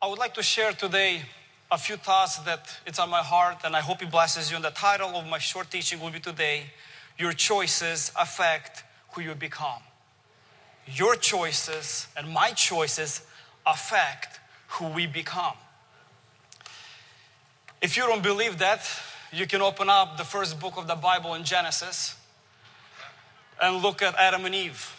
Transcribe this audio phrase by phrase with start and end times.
[0.00, 1.22] I would like to share today
[1.72, 4.54] a few thoughts that it's on my heart, and I hope it blesses you.
[4.54, 6.66] And the title of my short teaching will be today
[7.18, 9.82] Your Choices Affect Who You Become.
[10.86, 13.22] Your choices and my choices
[13.66, 14.38] affect
[14.68, 15.56] who we become.
[17.82, 18.88] If you don't believe that,
[19.32, 22.14] you can open up the first book of the Bible in Genesis
[23.60, 24.97] and look at Adam and Eve.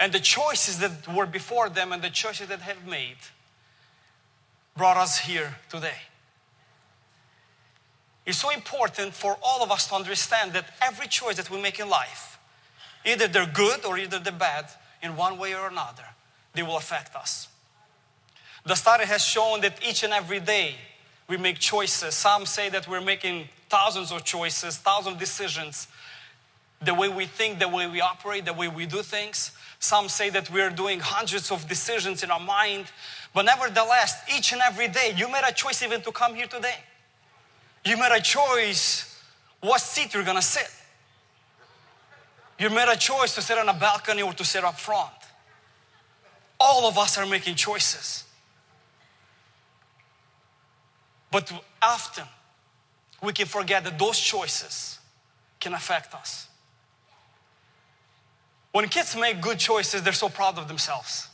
[0.00, 3.18] And the choices that were before them and the choices that have made
[4.76, 6.00] brought us here today.
[8.24, 11.78] It's so important for all of us to understand that every choice that we make
[11.78, 12.38] in life,
[13.04, 14.66] either they're good or either they're bad,
[15.02, 16.04] in one way or another,
[16.54, 17.48] they will affect us.
[18.64, 20.74] The study has shown that each and every day
[21.28, 22.14] we make choices.
[22.14, 25.88] Some say that we're making thousands of choices, thousands of decisions.
[26.82, 29.52] The way we think, the way we operate, the way we do things.
[29.80, 32.86] Some say that we're doing hundreds of decisions in our mind.
[33.34, 36.76] But nevertheless, each and every day, you made a choice even to come here today.
[37.84, 39.22] You made a choice
[39.60, 40.70] what seat you're gonna sit.
[42.58, 45.10] You made a choice to sit on a balcony or to sit up front.
[46.60, 48.24] All of us are making choices.
[51.30, 52.24] But often
[53.22, 54.98] we can forget that those choices
[55.58, 56.49] can affect us.
[58.72, 61.28] When kids make good choices, they're so proud of themselves.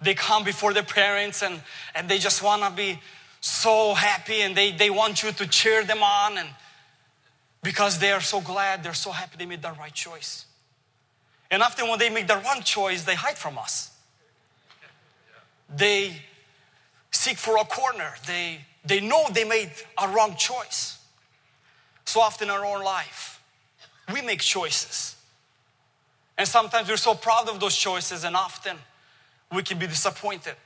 [0.00, 1.62] They come before their parents and,
[1.94, 3.00] and they just want to be
[3.40, 6.48] so happy and they, they want you to cheer them on and
[7.62, 10.46] because they are so glad, they're so happy they made the right choice.
[11.50, 13.90] And often when they make the wrong choice, they hide from us.
[15.74, 16.16] They
[17.10, 18.14] seek for a corner.
[18.26, 20.98] They, they know they made a wrong choice.
[22.04, 23.40] So often in our own life,
[24.12, 25.16] we make choices.
[26.42, 28.76] And sometimes we're so proud of those choices, and often
[29.52, 30.56] we can be disappointed.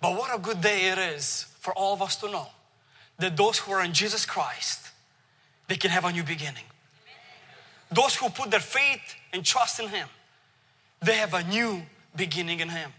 [0.00, 2.46] But what a good day it is for all of us to know
[3.18, 4.92] that those who are in Jesus Christ,
[5.66, 6.62] they can have a new beginning.
[7.90, 10.06] Those who put their faith and trust in Him,
[11.02, 11.82] they have a new
[12.14, 12.92] beginning in Him.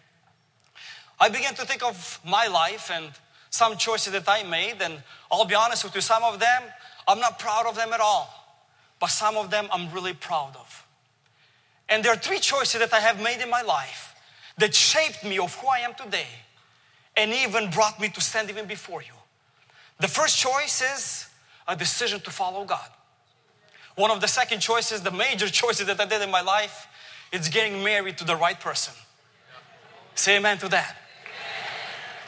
[1.22, 3.12] I began to think of my life and
[3.50, 5.02] some choices that I made, and
[5.32, 6.64] I'll be honest with you, some of them,
[7.08, 8.60] I'm not proud of them at all,
[9.00, 10.85] but some of them I'm really proud of.
[11.90, 14.16] And there are three choices that I have made in my life
[14.58, 16.28] that shaped me of who I am today
[17.16, 19.14] and even brought me to stand even before you.
[20.00, 21.28] The first choice is
[21.68, 22.90] a decision to follow God.
[23.96, 26.88] One of the second choices, the major choices that I did in my life,
[27.32, 28.94] it's getting married to the right person.
[30.16, 30.98] Say amen to that.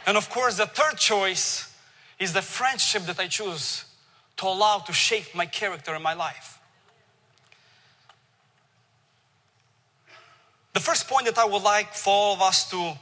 [0.06, 1.74] And of course, the third choice
[2.20, 3.84] is the friendship that I choose
[4.38, 6.60] to allow to shape my character in my life.
[10.78, 12.94] The first point that I would like for all of us to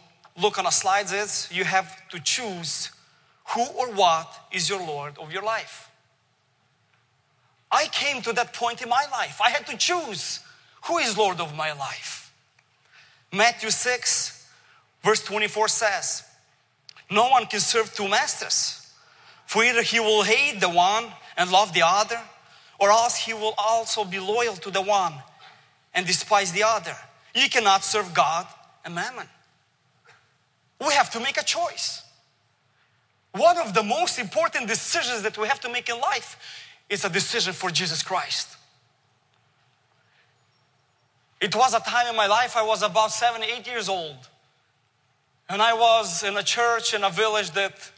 [0.42, 2.90] look on the slides is you have to choose
[3.50, 5.90] who or what is your Lord of your life.
[7.70, 9.42] I came to that point in my life.
[9.44, 10.40] I had to choose
[10.86, 12.34] who is Lord of my life.
[13.34, 14.48] Matthew 6,
[15.04, 16.24] verse 24 says,
[17.12, 18.90] no one can serve two masters.
[19.48, 22.22] For either he will hate the one and love the other,
[22.80, 25.16] or else he will also be loyal to the one
[25.94, 26.96] and despise the other.
[27.36, 28.48] You cannot serve God
[28.84, 29.28] and mammon.
[30.80, 32.02] We have to make a choice.
[33.34, 36.38] One of the most important decisions that we have to make in life
[36.90, 38.56] is a decision for Jesus Christ.
[41.42, 44.18] It was a time in my life I was about seven, eight years old.
[45.50, 47.92] And I was in a church in a village that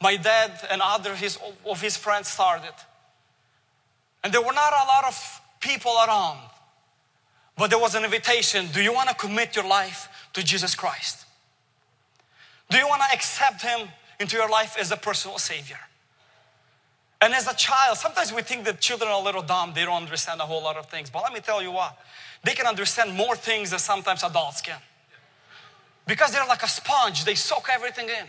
[0.00, 2.72] my dad and other his, of his friends started.
[4.24, 6.40] And there were not a lot of people around,
[7.58, 11.26] but there was an invitation Do you want to commit your life to Jesus Christ?
[12.70, 13.88] Do you want to accept Him
[14.20, 15.78] into your life as a personal Savior?
[17.20, 20.02] And as a child, sometimes we think that children are a little dumb, they don't
[20.02, 21.10] understand a whole lot of things.
[21.10, 21.98] But let me tell you what,
[22.44, 24.78] they can understand more things than sometimes adults can.
[26.06, 28.26] Because they're like a sponge, they soak everything in.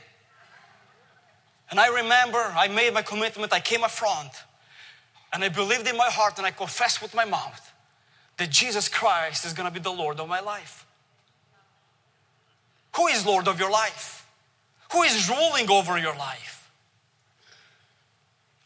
[1.69, 4.31] And I remember I made my commitment, I came up front,
[5.31, 7.69] and I believed in my heart and I confessed with my mouth
[8.39, 10.85] that Jesus Christ is gonna be the Lord of my life.
[12.95, 14.25] Who is Lord of your life?
[14.93, 16.71] Who is ruling over your life?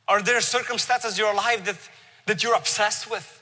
[0.07, 1.77] Are there circumstances in your life that,
[2.27, 3.41] that you're obsessed with?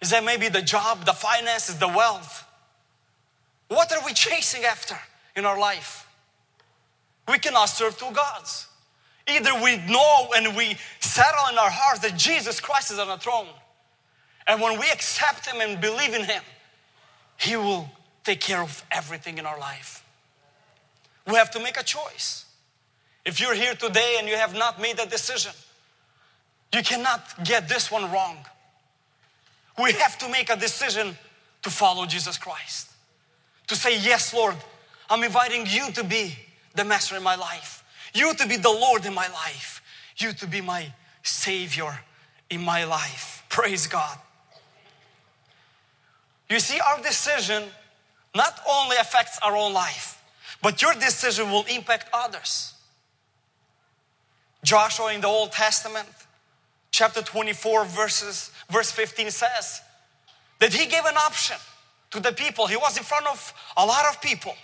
[0.00, 2.44] Is that maybe the job, the finances, the wealth?
[3.68, 4.98] What are we chasing after
[5.36, 6.08] in our life?
[7.28, 8.66] We cannot serve two gods.
[9.28, 13.18] Either we know and we settle in our hearts that Jesus Christ is on the
[13.18, 13.46] throne.
[14.50, 16.42] And when we accept Him and believe in Him,
[17.36, 17.88] He will
[18.24, 20.04] take care of everything in our life.
[21.24, 22.46] We have to make a choice.
[23.24, 25.52] If you're here today and you have not made a decision,
[26.74, 28.38] you cannot get this one wrong.
[29.80, 31.16] We have to make a decision
[31.62, 32.90] to follow Jesus Christ.
[33.68, 34.56] To say, Yes, Lord,
[35.08, 36.34] I'm inviting you to be
[36.74, 39.80] the master in my life, you to be the Lord in my life,
[40.16, 40.92] you to be my
[41.22, 42.00] Savior
[42.50, 43.44] in my life.
[43.48, 44.18] Praise God.
[46.50, 47.62] You see, our decision
[48.34, 50.22] not only affects our own life,
[50.60, 52.74] but your decision will impact others.
[54.64, 56.08] Joshua in the Old Testament,
[56.90, 59.80] chapter 24, verses, verse 15 says
[60.58, 61.56] that he gave an option
[62.10, 62.66] to the people.
[62.66, 64.54] He was in front of a lot of people.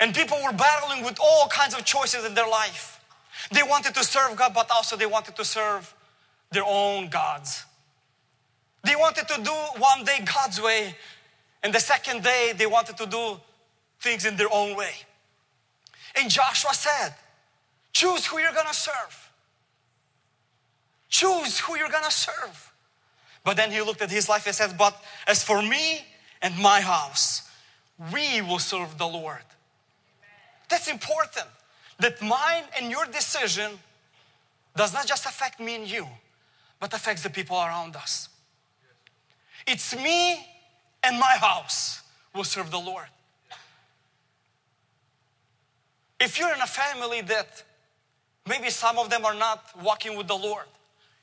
[0.00, 3.00] And people were battling with all kinds of choices in their life.
[3.50, 5.92] They wanted to serve God, but also they wanted to serve
[6.52, 7.64] their own gods.
[8.88, 10.96] They wanted to do one day God's way,
[11.62, 13.38] and the second day they wanted to do
[14.00, 14.92] things in their own way.
[16.18, 17.14] And Joshua said,
[17.92, 19.30] Choose who you're gonna serve.
[21.10, 22.72] Choose who you're gonna serve.
[23.44, 24.96] But then he looked at his life and said, But
[25.26, 26.06] as for me
[26.40, 27.42] and my house,
[28.10, 29.44] we will serve the Lord.
[30.70, 31.46] That's important.
[31.98, 33.70] That mine and your decision
[34.74, 36.06] does not just affect me and you,
[36.80, 38.30] but affects the people around us.
[39.68, 40.46] It's me
[41.02, 42.00] and my house
[42.34, 43.04] will serve the Lord.
[46.18, 47.62] If you're in a family that
[48.48, 50.64] maybe some of them are not walking with the Lord,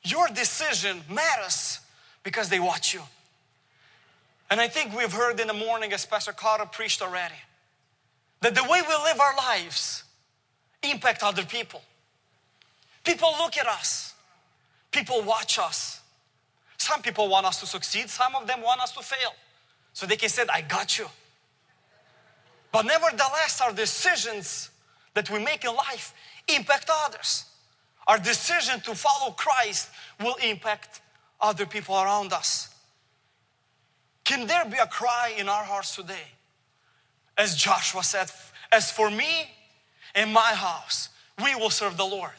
[0.03, 1.79] your decision matters
[2.23, 3.01] because they watch you.
[4.51, 7.33] And I think we've heard in the morning, as Pastor Carter preached already,
[8.41, 10.03] that the way we live our lives
[10.83, 11.81] impact other people.
[13.03, 14.13] People look at us,
[14.91, 16.01] people watch us.
[16.85, 19.33] Some people want us to succeed, some of them want us to fail.
[19.93, 21.07] So they can say, I got you.
[22.71, 24.69] But nevertheless, our decisions
[25.15, 26.13] that we make in life
[26.47, 27.45] impact others.
[28.05, 29.89] Our decision to follow Christ
[30.21, 31.01] will impact
[31.41, 32.69] other people around us.
[34.23, 36.27] Can there be a cry in our hearts today?
[37.35, 38.29] As Joshua said,
[38.71, 39.49] As for me
[40.13, 41.09] and my house,
[41.43, 42.37] we will serve the Lord.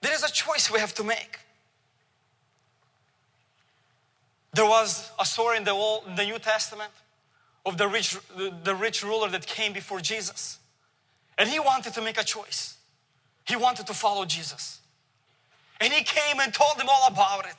[0.00, 1.38] There is a choice we have to make.
[4.54, 6.90] There was a story in the, Old, in the New Testament
[7.64, 10.58] of the rich, the, rich ruler that came before Jesus.
[11.38, 12.76] And he wanted to make a choice.
[13.46, 14.80] He wanted to follow Jesus.
[15.80, 17.56] And he came and told them all about it.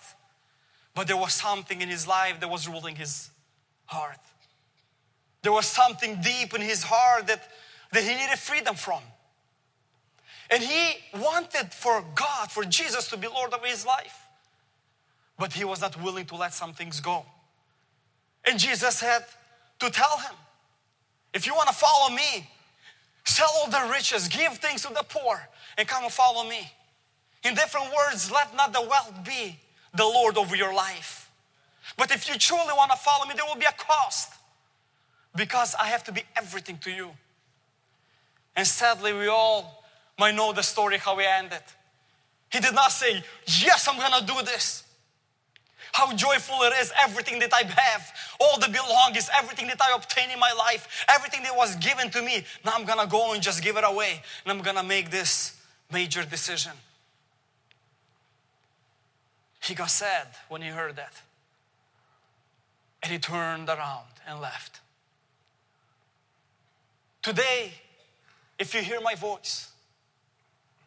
[0.94, 3.32] But there was something in his life that was ruling his
[3.86, 4.20] heart.
[5.42, 7.50] There was something deep in his heart that,
[7.92, 9.02] that he needed freedom from.
[10.50, 14.23] And he wanted for God, for Jesus to be Lord of his life.
[15.38, 17.26] But he was not willing to let some things go.
[18.46, 19.26] And Jesus had
[19.80, 20.36] to tell him,
[21.34, 22.50] if you want to follow me,
[23.26, 25.42] sell all the riches, give things to the poor,
[25.78, 26.72] and come and follow me.
[27.44, 29.58] In different words, let not the wealth be
[29.94, 31.32] the Lord over your life.
[31.98, 34.32] But if you truly want to follow me, there will be a cost
[35.36, 37.12] because I have to be everything to you.
[38.56, 39.84] And sadly, we all
[40.18, 41.64] might know the story how he ended.
[42.52, 44.83] He did not say, Yes, I'm gonna do this.
[45.94, 50.32] How joyful it is, everything that I have, all the belongings, everything that I obtain
[50.32, 52.44] in my life, everything that was given to me.
[52.66, 55.56] Now I'm gonna go and just give it away, and I'm gonna make this
[55.92, 56.72] major decision.
[59.62, 61.14] He got sad when he heard that.
[63.04, 64.80] And he turned around and left.
[67.22, 67.72] Today,
[68.58, 69.72] if you hear my voice,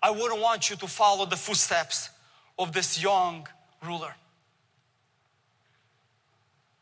[0.02, 2.11] I wouldn't want you to follow the footsteps
[2.59, 3.47] of this young
[3.85, 4.14] ruler.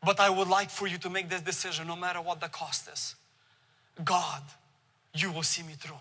[0.05, 2.87] But I would like for you to make this decision no matter what the cost
[2.87, 3.15] is.
[4.03, 4.43] God,
[5.13, 5.99] you will see me through.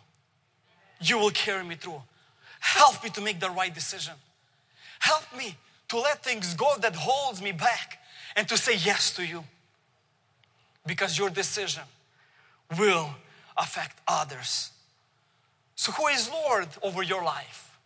[1.01, 2.03] You will carry me through.
[2.61, 4.15] Help me to make the right decision.
[4.99, 5.57] Help me
[5.89, 7.99] to let things go that holds me back
[8.37, 9.45] and to say yes to you.
[10.87, 11.85] Because your decision
[12.79, 13.09] will
[13.57, 14.71] affect others.
[15.77, 17.79] So, who is Lord over your life?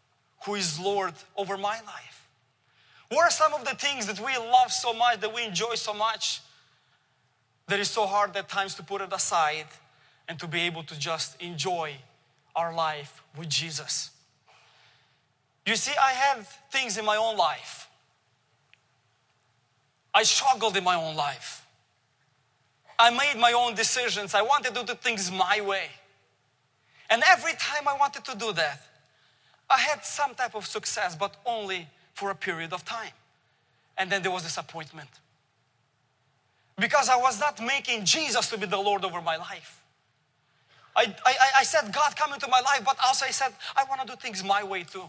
[0.46, 2.17] Who is Lord over my life?
[3.10, 5.94] What are some of the things that we love so much, that we enjoy so
[5.94, 6.40] much,
[7.66, 9.66] that is so hard at times to put it aside
[10.28, 11.96] and to be able to just enjoy
[12.54, 14.10] our life with Jesus?
[15.64, 17.88] You see, I have things in my own life.
[20.14, 21.66] I struggled in my own life.
[22.98, 24.34] I made my own decisions.
[24.34, 25.88] I wanted to do things my way.
[27.10, 28.82] And every time I wanted to do that,
[29.70, 31.86] I had some type of success, but only
[32.18, 33.12] for a period of time.
[33.96, 35.08] And then there was disappointment.
[36.78, 39.82] because I was not making Jesus to be the Lord over my life.
[40.96, 44.00] I, I, I said, God, come into my life, but also I said, I want
[44.02, 45.04] to do things my way too.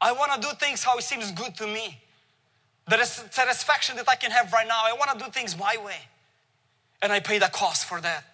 [0.00, 1.98] I want to do things how it seems good to me.
[2.88, 5.96] The satisfaction that I can have right now, I want to do things my way.
[7.02, 8.24] And I pay the cost for that.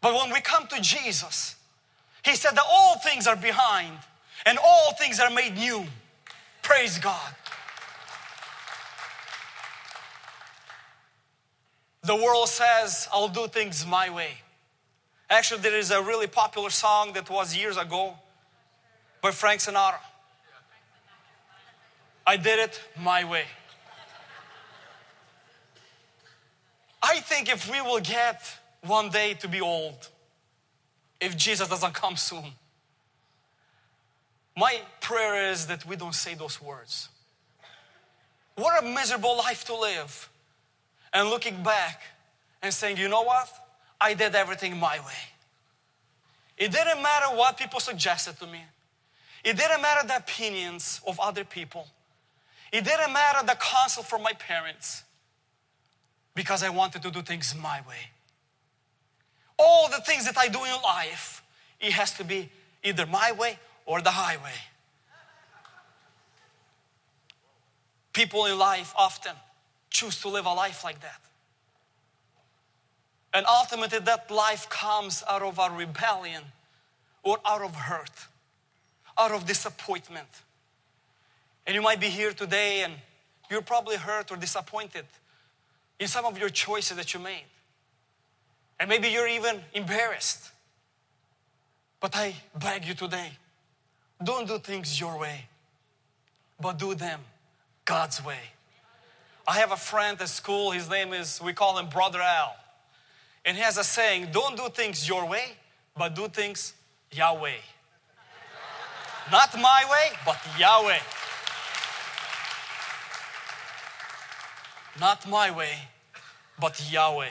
[0.00, 1.56] But when we come to Jesus,
[2.24, 3.98] He said that all things are behind
[4.46, 5.84] and all things are made new.
[6.62, 7.34] Praise God.
[12.02, 14.30] The world says, I'll do things my way.
[15.30, 18.14] Actually, there is a really popular song that was years ago
[19.20, 20.00] by Frank Sinatra.
[22.26, 23.44] I did it my way.
[27.02, 28.42] I think if we will get
[28.82, 30.08] one day to be old,
[31.20, 32.52] if Jesus doesn't come soon,
[34.58, 37.08] my prayer is that we don't say those words.
[38.56, 40.28] What a miserable life to live.
[41.12, 42.02] And looking back
[42.60, 43.48] and saying, you know what?
[44.00, 45.22] I did everything my way.
[46.56, 48.64] It didn't matter what people suggested to me.
[49.44, 51.86] It didn't matter the opinions of other people.
[52.72, 55.04] It didn't matter the counsel from my parents
[56.34, 58.10] because I wanted to do things my way.
[59.56, 61.44] All the things that I do in life,
[61.80, 62.50] it has to be
[62.82, 63.58] either my way
[63.88, 64.52] or the highway.
[68.12, 69.32] People in life often
[69.88, 71.20] choose to live a life like that.
[73.32, 76.42] And ultimately, that life comes out of our rebellion
[77.22, 78.26] or out of hurt,
[79.16, 80.28] out of disappointment.
[81.66, 82.92] And you might be here today and
[83.50, 85.06] you're probably hurt or disappointed
[85.98, 87.46] in some of your choices that you made.
[88.78, 90.50] And maybe you're even embarrassed.
[92.00, 93.32] But I beg you today
[94.22, 95.46] don't do things your way,
[96.60, 97.20] but do them
[97.84, 98.40] God's way.
[99.46, 102.56] I have a friend at school, his name is, we call him Brother Al.
[103.44, 105.52] And he has a saying don't do things your way,
[105.96, 106.74] but do things
[107.12, 107.52] Yahweh.
[109.30, 110.98] Not my way, but Yahweh.
[115.00, 115.74] Not my way,
[116.60, 117.28] but Yahweh.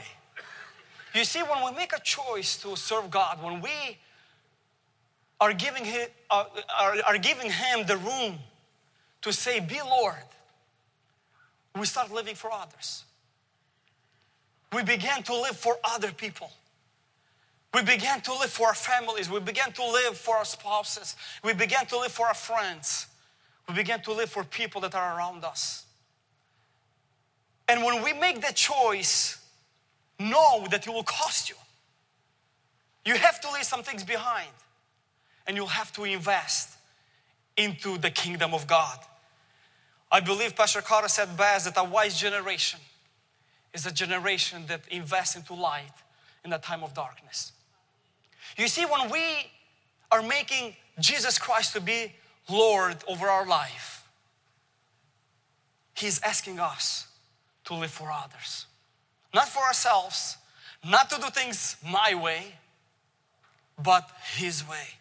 [1.13, 3.97] You see, when we make a choice to serve God, when we
[5.39, 6.45] are giving him, uh,
[6.79, 8.39] are, are giving him the room
[9.21, 10.15] to say, Be Lord,
[11.75, 13.03] we start living for others.
[14.73, 16.51] We began to live for other people.
[17.73, 19.29] We began to live for our families.
[19.29, 21.15] We began to live for our spouses.
[21.43, 23.07] We began to live for our friends.
[23.67, 25.85] We began to live for people that are around us.
[27.67, 29.37] And when we make that choice,
[30.19, 31.55] know that it will cost you.
[33.05, 34.49] You have to leave some things behind
[35.47, 36.77] and you'll have to invest
[37.55, 38.99] into the kingdom of God.
[40.11, 42.79] I believe Pastor Carter said best that a wise generation
[43.73, 45.91] is a generation that invests into light
[46.45, 47.51] in a time of darkness.
[48.57, 49.21] You see, when we
[50.11, 52.13] are making Jesus Christ to be
[52.49, 54.07] Lord over our life,
[55.95, 57.07] He's asking us
[57.65, 58.67] to live for others,
[59.33, 60.37] not for ourselves,
[60.87, 62.53] not to do things my way,
[63.83, 64.96] but His way.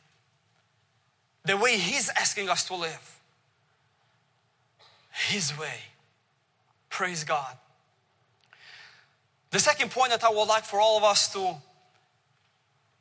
[1.47, 3.21] The way He's asking us to live.
[5.29, 5.81] His way.
[6.91, 7.57] Praise God.
[9.50, 11.55] The second point that I would like for all of us to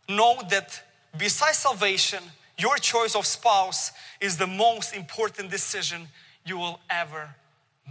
[0.07, 0.81] know that
[1.17, 2.19] besides salvation,
[2.57, 6.07] your choice of spouse is the most important decision
[6.45, 7.35] you will ever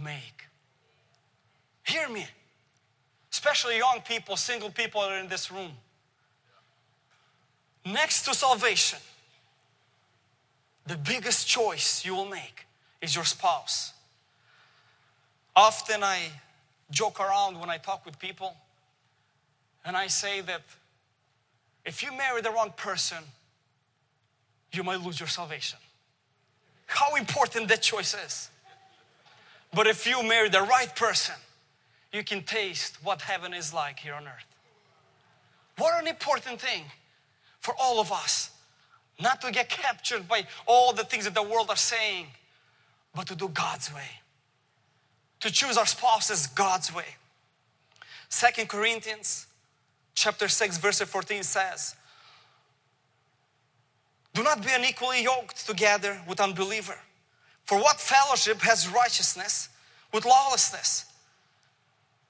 [0.01, 0.45] make.
[1.83, 2.25] Hear me,
[3.31, 5.71] especially young people, single people that are in this room.
[7.85, 8.99] Next to salvation,
[10.85, 12.65] the biggest choice you will make
[13.01, 13.93] is your spouse.
[15.55, 16.31] Often I
[16.91, 18.55] joke around when I talk with people
[19.83, 20.61] and I say that
[21.85, 23.17] if you marry the wrong person,
[24.73, 25.79] you might lose your salvation.
[26.87, 28.49] How important that choice is.
[29.73, 31.35] But if you marry the right person,
[32.11, 34.45] you can taste what heaven is like here on earth.
[35.77, 36.85] What an important thing
[37.59, 38.51] for all of us.
[39.19, 42.27] Not to get captured by all the things that the world are saying,
[43.13, 44.09] but to do God's way.
[45.41, 47.15] To choose our spouses God's way.
[48.29, 49.47] Second Corinthians
[50.15, 51.95] chapter 6 verse 14 says,
[54.33, 56.97] Do not be unequally yoked together with unbeliever.
[57.65, 59.69] For what fellowship has righteousness
[60.13, 61.05] with lawlessness?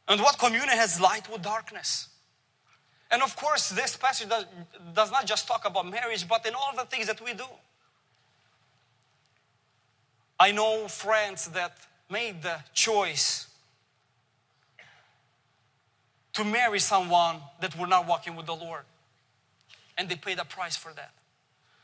[0.07, 2.09] And what communion has light with darkness?
[3.11, 4.45] And of course, this passage does,
[4.93, 7.45] does not just talk about marriage, but in all the things that we do.
[10.39, 11.77] I know friends that
[12.09, 13.47] made the choice
[16.33, 18.83] to marry someone that were not walking with the Lord.
[19.97, 21.11] And they paid a price for that.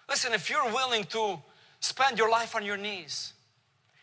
[0.09, 1.39] Listen, if you're willing to
[1.79, 3.31] spend your life on your knees,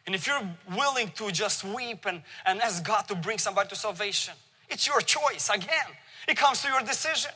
[0.07, 0.41] and if you're
[0.75, 4.33] willing to just weep and, and ask God to bring somebody to salvation,
[4.71, 5.51] it's your choice.
[5.53, 5.87] Again,
[6.29, 7.31] it comes to your decision.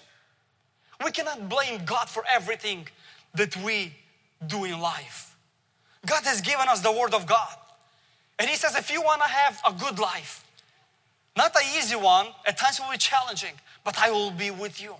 [1.04, 2.87] We cannot blame God for everything
[3.34, 3.94] that we
[4.46, 5.37] do in life.
[6.06, 7.54] God has given us the Word of God.
[8.38, 10.44] And He says, if you want to have a good life,
[11.37, 14.94] not an easy one, at times will be challenging, but I will be with you.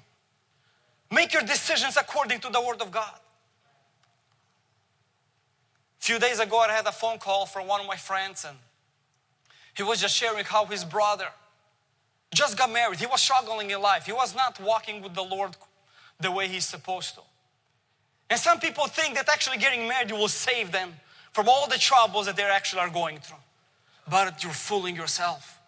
[1.11, 3.19] Make your decisions according to the Word of God.
[6.01, 8.57] A few days ago, I had a phone call from one of my friends, and
[9.75, 11.29] he was just sharing how his brother
[12.35, 12.99] just got married.
[12.99, 14.07] He was struggling in life.
[14.07, 15.57] He was not walking with the Lord
[16.21, 17.21] the way he's supposed to.
[18.31, 20.95] And some people think that actually getting married will save them
[21.33, 23.37] from all the troubles that they actually are going through.
[24.09, 25.59] But you're fooling yourself.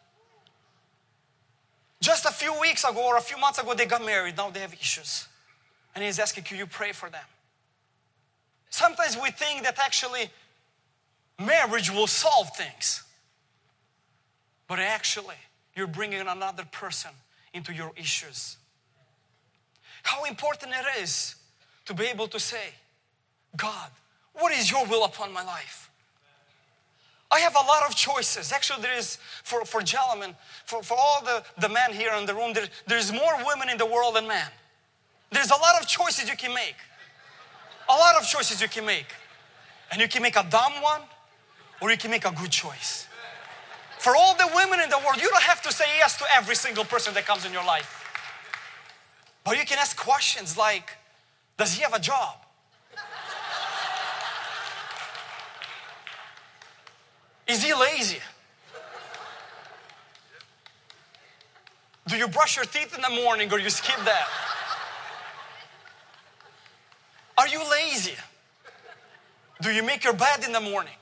[2.01, 4.37] Just a few weeks ago or a few months ago, they got married.
[4.37, 5.29] Now they have issues.
[5.95, 7.25] And he's asking, Can you pray for them?
[8.71, 10.31] Sometimes we think that actually
[11.39, 13.03] marriage will solve things.
[14.67, 15.37] But actually,
[15.77, 17.11] you're bringing another person
[17.53, 18.57] into your issues.
[20.03, 21.37] How important it is
[21.87, 22.75] to be able to say,
[23.57, 23.91] God,
[24.35, 25.91] what is your will upon my life?
[27.31, 28.53] I have a lot of choices.
[28.53, 32.35] Actually, there is, for, for gentlemen, for, for all the, the men here in the
[32.35, 34.47] room, there, there's more women in the world than men.
[35.33, 36.77] There's a lot of choices you can make.
[37.89, 39.07] A lot of choices you can make.
[39.91, 41.01] And you can make a dumb one
[41.81, 43.09] or you can make a good choice.
[44.05, 46.57] For all the women in the world, you don't have to say yes to every
[46.57, 48.05] single person that comes in your life.
[49.45, 50.91] But you can ask questions like
[51.57, 52.37] Does he have a job?
[57.47, 58.19] Is he lazy?
[62.07, 64.27] Do you brush your teeth in the morning or you skip that?
[67.39, 68.17] Are you lazy?
[69.63, 70.99] Do you make your bed in the morning?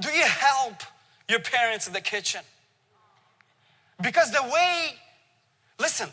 [0.00, 0.82] Do you help
[1.28, 2.40] your parents in the kitchen?
[4.00, 4.94] Because the way,
[5.78, 6.08] listen,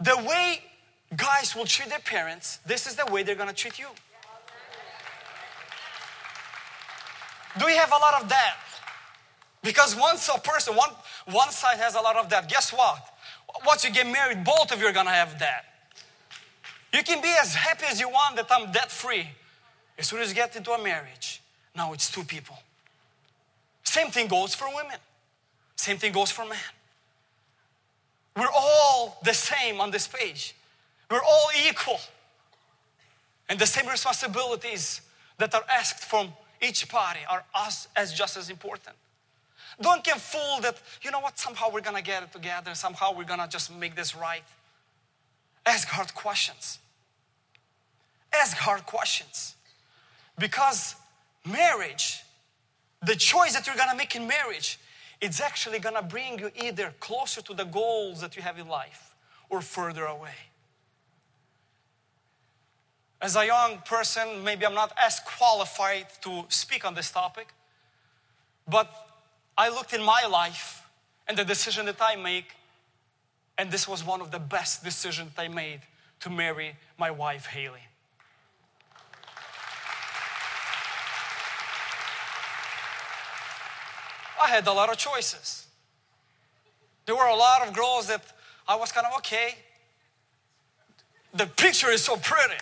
[0.00, 0.62] the way
[1.16, 3.88] guys will treat their parents, this is the way they're gonna treat you.
[7.58, 8.56] Do you have a lot of that?
[9.62, 10.90] Because once a person, one,
[11.26, 12.98] one side has a lot of that, guess what?
[13.64, 15.64] Once you get married, both of you are gonna have that.
[16.92, 19.28] You can be as happy as you want that I'm debt free.
[19.98, 21.40] As soon as you get into a marriage,
[21.74, 22.58] now it's two people.
[23.94, 24.98] Same thing goes for women,
[25.76, 26.72] same thing goes for men.
[28.36, 30.56] We're all the same on this page,
[31.08, 32.00] we're all equal.
[33.48, 35.00] And the same responsibilities
[35.38, 38.96] that are asked from each party are us as just as important.
[39.80, 43.22] Don't get fooled that, you know what, somehow we're gonna get it together, somehow we're
[43.22, 44.42] gonna just make this right.
[45.64, 46.80] Ask hard questions.
[48.32, 49.54] Ask hard questions.
[50.36, 50.96] Because
[51.46, 52.23] marriage,
[53.06, 54.78] the choice that you're gonna make in marriage,
[55.20, 59.14] it's actually gonna bring you either closer to the goals that you have in life
[59.48, 60.34] or further away.
[63.20, 67.48] As a young person, maybe I'm not as qualified to speak on this topic,
[68.68, 68.90] but
[69.56, 70.86] I looked in my life
[71.26, 72.52] and the decision that I make,
[73.56, 75.80] and this was one of the best decisions I made
[76.20, 77.86] to marry my wife, Haley.
[84.42, 85.66] I had a lot of choices.
[87.06, 88.22] There were a lot of girls that
[88.66, 89.56] I was kind of okay.
[91.34, 92.60] The picture is so pretty.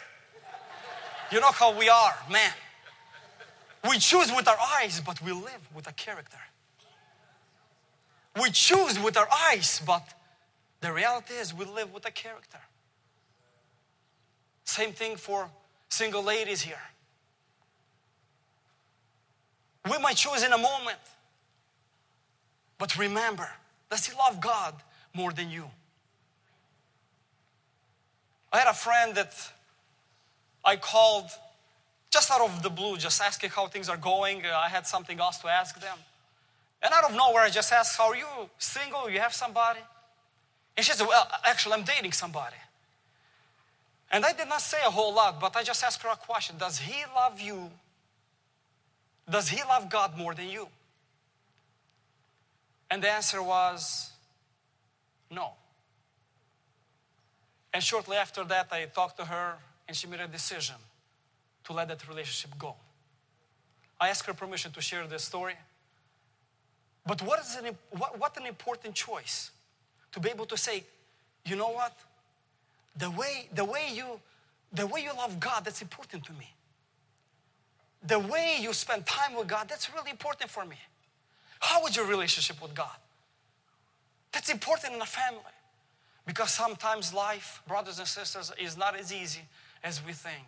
[1.31, 2.53] You know how we are, man.
[3.89, 6.39] We choose with our eyes, but we live with a character.
[8.41, 10.03] We choose with our eyes, but
[10.81, 12.59] the reality is we live with a character.
[14.65, 15.49] Same thing for
[15.89, 16.81] single ladies here.
[19.91, 20.99] We might choose in a moment,
[22.83, 23.49] but remember,
[23.93, 24.75] does he love God
[25.15, 25.67] more than you?
[28.53, 29.33] I had a friend that
[30.65, 31.27] I called
[32.11, 34.45] just out of the blue, just asking how things are going.
[34.45, 35.97] Uh, I had something else to ask them.
[36.83, 38.27] And out of nowhere, I just asked, How are you?
[38.59, 39.09] Single?
[39.09, 39.79] You have somebody?
[40.77, 42.57] And she said, Well, actually, I'm dating somebody.
[44.11, 46.57] And I did not say a whole lot, but I just asked her a question
[46.59, 47.71] Does he love you?
[49.31, 50.67] Does he love God more than you?
[52.93, 54.11] And the answer was
[55.31, 55.53] no.
[57.73, 59.55] And shortly after that, I talked to her
[59.89, 60.77] and she made a decision
[61.65, 62.75] to let that relationship go.
[63.99, 65.55] I asked her permission to share this story.
[67.07, 69.53] But what, is an, what, what an important choice
[70.13, 70.85] to be able to say,
[71.47, 71.97] you know what?
[72.99, 74.21] The way, the way you
[74.71, 76.53] the way you love God, that's important to me.
[78.07, 80.77] The way you spend time with God, that's really important for me.
[81.63, 82.97] How is your relationship with God?
[84.33, 85.41] That's important in a family.
[86.27, 89.43] Because sometimes life, brothers and sisters, is not as easy
[89.83, 90.45] as we think,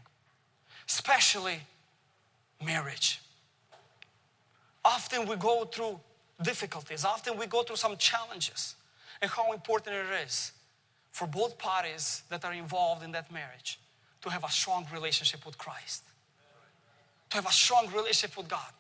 [0.89, 1.59] especially
[2.65, 3.21] marriage.
[4.85, 5.99] Often we go through
[6.43, 8.77] difficulties, often we go through some challenges,
[9.21, 10.53] and how important it is
[11.11, 13.81] for both parties that are involved in that marriage
[14.23, 16.05] to have a strong relationship with Christ,
[17.31, 18.73] to have a strong relationship with God,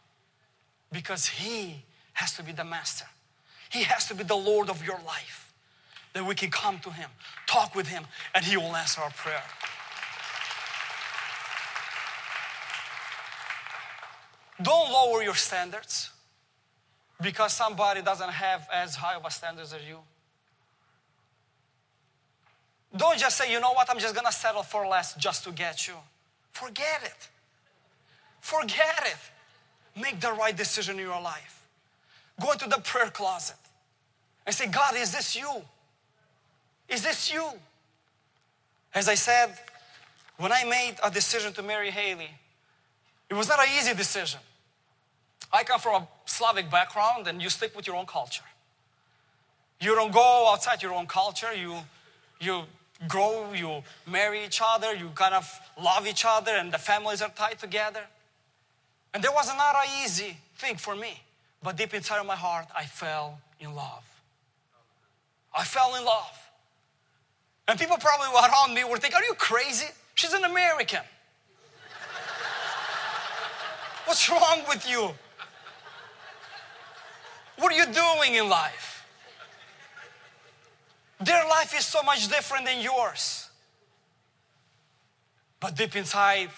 [0.93, 3.07] because He has to be the master,
[3.71, 5.53] He has to be the Lord of your life.
[6.15, 7.11] That we can come to Him,
[7.47, 9.43] talk with Him, and He will answer our prayer.
[14.63, 16.11] Don't lower your standards
[17.21, 19.99] because somebody doesn't have as high of a standards as you.
[22.97, 25.89] Don't just say, you know what, I'm just gonna settle for less just to get
[25.89, 25.95] you.
[26.53, 27.29] Forget it.
[28.41, 30.01] Forget it.
[30.01, 31.64] Make the right decision in your life.
[32.41, 33.57] Go into the prayer closet
[34.47, 35.63] and say, God, is this you?
[36.89, 37.45] Is this you?
[38.95, 39.57] As I said,
[40.37, 42.31] when I made a decision to marry Haley,
[43.31, 44.41] it was not an easy decision.
[45.53, 48.45] I come from a Slavic background and you stick with your own culture.
[49.81, 51.53] You don't go outside your own culture.
[51.55, 51.77] You,
[52.41, 52.63] you
[53.09, 55.49] grow, you marry each other, you kind of
[55.81, 58.01] love each other, and the families are tied together.
[59.13, 61.21] And there was not an easy thing for me.
[61.65, 64.05] But deep inside of my heart, I fell in love.
[65.57, 66.39] I fell in love.
[67.67, 69.87] And people probably around me were thinking, Are you crazy?
[70.15, 71.01] She's an American.
[74.05, 75.11] What's wrong with you?
[77.57, 79.07] What are you doing in life?
[81.21, 83.49] Their life is so much different than yours.
[85.61, 86.51] But deep inside,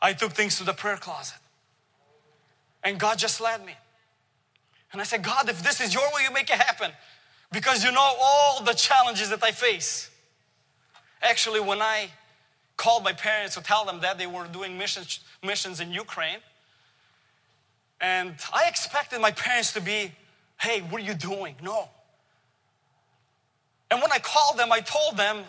[0.00, 1.36] I took things to the prayer closet.
[2.84, 3.74] And God just led me.
[4.92, 6.92] And I said, God, if this is your way, you make it happen.
[7.50, 10.10] Because you know all the challenges that I face.
[11.22, 12.10] Actually, when I
[12.76, 16.38] called my parents to tell them that they were doing missions, missions in Ukraine,
[18.00, 20.12] and I expected my parents to be,
[20.60, 21.56] hey, what are you doing?
[21.62, 21.88] No.
[23.90, 25.44] And when I called them, I told them,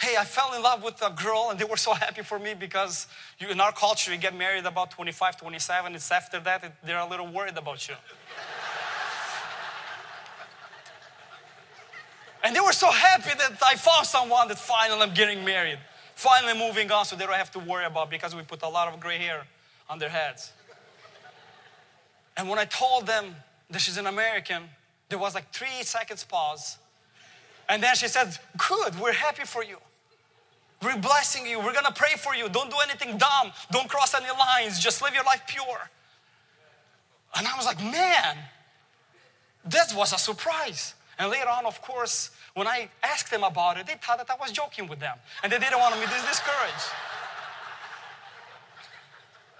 [0.00, 2.54] hey, I fell in love with a girl, and they were so happy for me
[2.54, 3.06] because
[3.38, 5.94] you, in our culture, you get married about 25, 27.
[5.94, 7.94] It's after that, it, they're a little worried about you.
[12.42, 15.78] and they were so happy that I found someone that finally I'm getting married,
[16.14, 18.90] finally moving on so they don't have to worry about because we put a lot
[18.92, 19.42] of gray hair
[19.88, 20.52] on their heads.
[22.38, 23.36] And when I told them
[23.68, 24.62] that she's an American,
[25.10, 26.78] there was like three seconds pause.
[27.68, 29.76] And then she said, Good, we're happy for you.
[30.82, 31.58] We're blessing you.
[31.58, 32.48] We're gonna pray for you.
[32.48, 33.52] Don't do anything dumb.
[33.70, 34.78] Don't cross any lines.
[34.78, 35.90] Just live your life pure.
[37.36, 38.36] And I was like, Man,
[39.66, 40.94] that was a surprise.
[41.18, 44.36] And later on, of course, when I asked them about it, they thought that I
[44.40, 46.88] was joking with them and they didn't want me to be discouraged.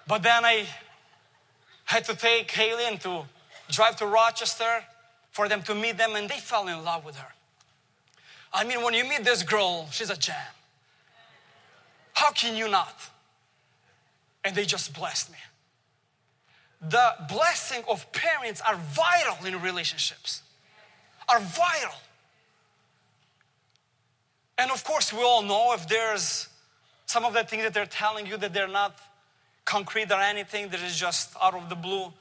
[0.06, 0.66] But then I
[1.84, 3.24] had to take Haley to
[3.70, 4.84] drive to Rochester
[5.30, 7.32] for them to meet them, and they fell in love with her.
[8.52, 10.34] I mean, when you meet this girl, she's a gem.
[12.20, 12.94] How can you not?
[14.44, 15.38] And they just blessed me.
[16.82, 20.42] The blessing of parents are vital in relationships,
[21.30, 21.96] are vital.
[24.58, 26.48] And of course, we all know if there's
[27.06, 28.98] some of the things that they're telling you that they're not
[29.64, 32.12] concrete or anything that is just out of the blue,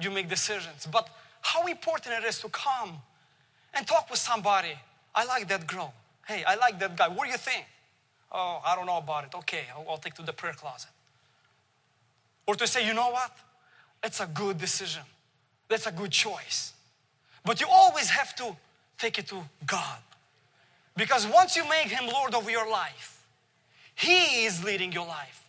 [0.00, 0.88] you make decisions.
[0.90, 1.08] But
[1.42, 2.96] how important it is to come
[3.74, 4.74] and talk with somebody.
[5.14, 5.94] I like that girl.
[6.26, 7.06] Hey, I like that guy.
[7.06, 7.64] What do you think?
[8.38, 9.34] Oh, I don't know about it.
[9.34, 10.90] Okay, I'll, I'll take to the prayer closet.
[12.46, 13.34] Or to say, you know what?
[14.04, 15.02] It's a good decision.
[15.68, 16.74] That's a good choice.
[17.46, 18.54] But you always have to
[18.98, 19.98] take it to God.
[20.98, 23.24] Because once you make Him Lord of your life,
[23.94, 25.42] He is leading your life.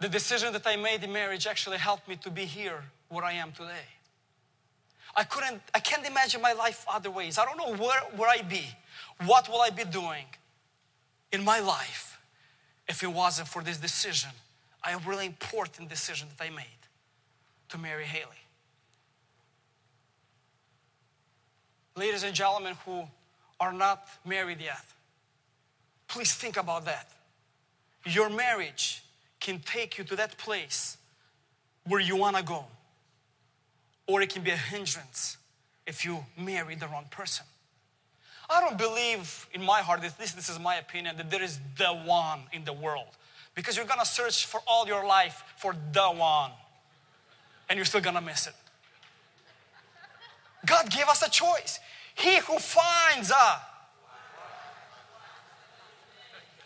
[0.00, 3.34] The decision that I made in marriage actually helped me to be here where I
[3.34, 3.97] am today.
[5.18, 7.38] I couldn't, I can't imagine my life other ways.
[7.38, 8.64] I don't know where, where I be.
[9.26, 10.26] What will I be doing
[11.32, 12.20] in my life
[12.86, 14.30] if it wasn't for this decision,
[14.88, 16.82] a really important decision that I made
[17.70, 18.44] to marry Haley.
[21.96, 23.02] Ladies and gentlemen who
[23.58, 24.84] are not married yet,
[26.06, 27.10] please think about that.
[28.04, 29.02] Your marriage
[29.40, 30.96] can take you to that place
[31.88, 32.66] where you want to go,
[34.08, 35.36] or it can be a hindrance
[35.86, 37.44] if you marry the wrong person.
[38.50, 41.88] I don't believe in my heart, this, this is my opinion, that there is the
[41.88, 43.08] one in the world.
[43.54, 46.50] Because you're gonna search for all your life for the one,
[47.68, 48.54] and you're still gonna miss it.
[50.64, 51.78] God gave us a choice.
[52.14, 53.60] He who finds a,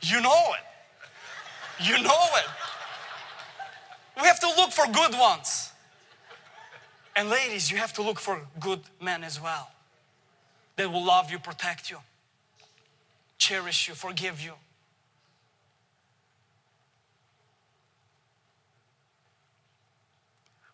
[0.03, 1.85] you know it.
[1.85, 2.47] You know it.
[4.21, 5.72] We have to look for good ones.
[7.15, 9.71] And ladies, you have to look for good men as well
[10.77, 11.99] that will love you, protect you,
[13.39, 14.53] cherish you, forgive you.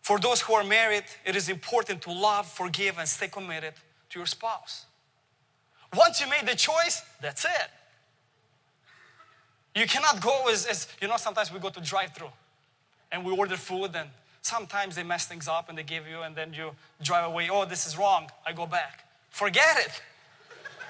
[0.01, 3.73] For those who are married, it is important to love, forgive, and stay committed
[4.09, 4.85] to your spouse.
[5.95, 7.69] Once you made the choice, that's it.
[9.75, 12.31] You cannot go as, as you know, sometimes we go to drive through
[13.11, 14.09] and we order food and
[14.41, 16.71] sometimes they mess things up and they give you and then you
[17.03, 17.49] drive away.
[17.51, 18.29] Oh, this is wrong.
[18.45, 19.05] I go back.
[19.29, 20.01] Forget it.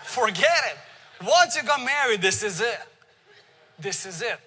[0.04, 1.26] Forget it.
[1.26, 2.80] Once you got married, this is it.
[3.78, 4.40] This is it.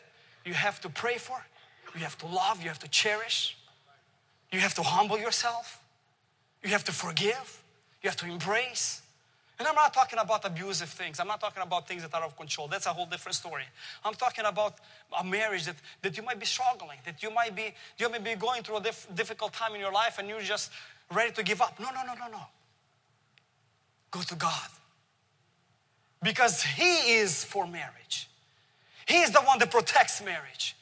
[0.45, 1.45] You have to pray for,
[1.95, 3.57] you have to love, you have to cherish,
[4.51, 5.81] you have to humble yourself,
[6.63, 7.63] you have to forgive,
[8.03, 9.02] you have to embrace.
[9.63, 11.21] And I'm not talking about abusive things.
[11.21, 12.67] I'm not talking about things that are out of control.
[12.67, 13.63] That's a whole different story.
[14.05, 14.75] I'm talking about
[15.17, 18.35] a marriage that, that you might be struggling, that you might be, you might be
[18.35, 20.73] going through a diff, difficult time in your life and you're just
[21.13, 21.79] ready to give up.
[21.79, 22.41] No, no, no, no, no.
[24.11, 24.69] Go to God.
[26.21, 28.29] Because He is for marriage.
[29.07, 30.75] He is the one that protects marriage.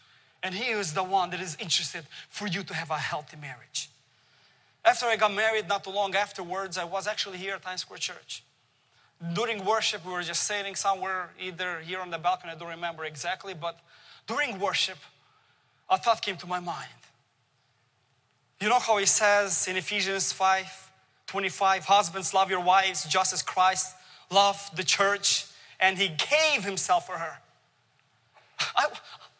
[0.43, 3.91] And He is the one that is interested for you to have a healthy marriage.
[4.87, 7.99] After I got married, not too long afterwards, I was actually here at Times Square
[7.99, 8.43] Church.
[9.35, 13.05] During worship, we were just sitting somewhere, either here on the balcony, I don't remember
[13.05, 13.79] exactly, but
[14.27, 14.99] during worship,
[15.91, 16.89] a thought came to my mind.
[18.61, 20.91] You know how he says in Ephesians 5
[21.27, 23.95] 25, husbands, love your wives just as Christ
[24.33, 25.47] loved the church
[25.79, 27.39] and he gave himself for her.
[28.77, 28.87] I,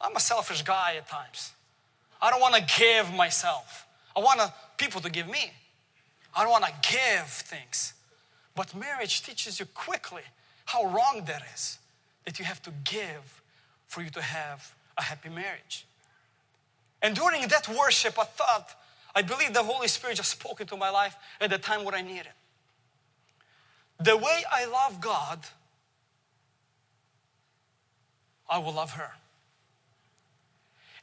[0.01, 1.53] I'm a selfish guy at times.
[2.23, 3.87] I don't want to give myself.
[4.17, 4.41] I want
[4.77, 5.53] people to give me.
[6.35, 7.95] I don't want to give things.
[8.61, 10.21] But marriage teaches you quickly
[10.67, 11.79] how wrong that is.
[12.27, 13.41] That you have to give
[13.87, 15.87] for you to have a happy marriage.
[17.01, 18.75] And during that worship, I thought
[19.15, 22.03] I believe the Holy Spirit just spoke into my life at the time when I
[22.03, 22.35] needed.
[23.99, 25.39] The way I love God,
[28.47, 29.13] I will love her.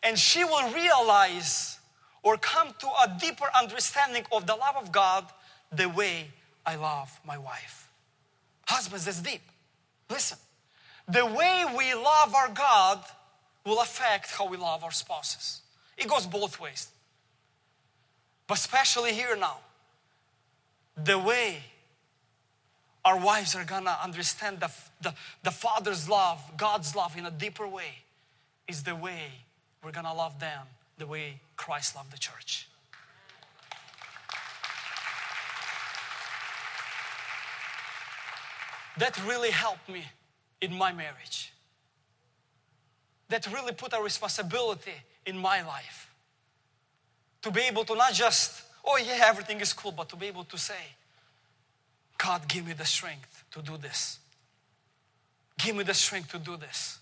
[0.03, 1.79] And she will realize
[2.21, 5.25] or come to a deeper understanding of the love of God
[5.71, 6.27] the way
[6.67, 7.89] I love my wife.
[8.67, 9.41] Husbands, that's deep.
[10.09, 10.37] Listen,
[11.07, 12.99] the way we love our God
[13.65, 15.61] will affect how we love our spouses.
[15.97, 16.89] It goes both ways.
[18.45, 19.57] But especially here now,
[21.01, 21.63] the way
[23.05, 24.69] our wives are gonna understand the,
[25.01, 28.03] the, the Father's love, God's love in a deeper way,
[28.67, 29.31] is the way
[29.83, 32.67] we're gonna love them the way Christ loved the church.
[38.99, 40.03] That really helped me
[40.61, 41.53] in my marriage.
[43.29, 44.93] That really put a responsibility
[45.25, 46.13] in my life
[47.41, 50.43] to be able to not just, oh yeah, everything is cool, but to be able
[50.45, 50.95] to say,
[52.17, 54.19] God, give me the strength to do this.
[55.59, 56.99] Give me the strength to do this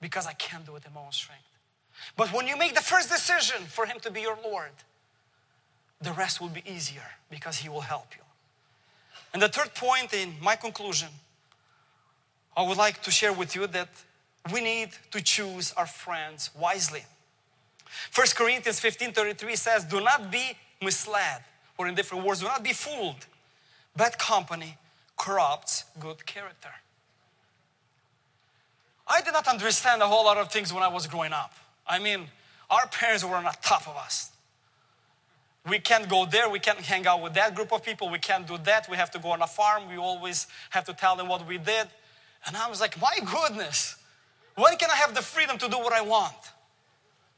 [0.00, 1.42] because I can't do it in my own strength.
[2.16, 4.70] But when you make the first decision for Him to be your Lord,
[6.00, 8.22] the rest will be easier because He will help you.
[9.32, 11.08] And the third point in my conclusion,
[12.58, 13.88] I would like to share with you that
[14.52, 17.04] we need to choose our friends wisely.
[18.12, 21.44] 1 Corinthians 15 33 says, Do not be misled,
[21.78, 23.26] or in different words, do not be fooled.
[23.96, 24.76] Bad company
[25.16, 26.70] corrupts good character.
[29.06, 31.54] I did not understand a whole lot of things when I was growing up.
[31.86, 32.26] I mean,
[32.70, 34.32] our parents were on top of us.
[35.68, 38.48] We can't go there, we can't hang out with that group of people, we can't
[38.48, 41.28] do that, we have to go on a farm, we always have to tell them
[41.28, 41.86] what we did.
[42.48, 43.96] And I was like, my goodness,
[44.56, 46.34] when can I have the freedom to do what I want?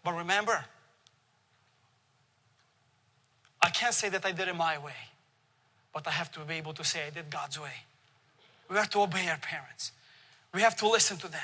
[0.04, 0.64] But remember,
[3.60, 4.94] I can't say that I did it my way,
[5.92, 7.72] but I have to be able to say I did God's way.
[8.70, 9.90] We have to obey our parents.
[10.54, 11.40] We have to listen to them.